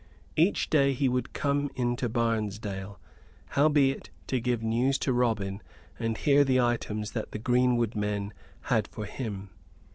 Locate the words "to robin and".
4.97-6.17